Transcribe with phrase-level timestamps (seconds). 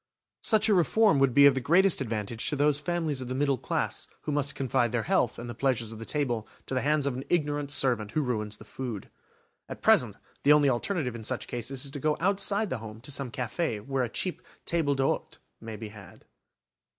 [0.41, 3.59] Such a reform would be of the greatest advantage to those families of the middle
[3.59, 7.05] class who must confide their health and the pleasures of the table to the hands
[7.05, 9.11] of an ignorant servant who ruins the food.
[9.69, 13.11] At present, the only alternative in such cases is to go outside the home to
[13.11, 16.25] some café where a cheap table d'hôte may be had.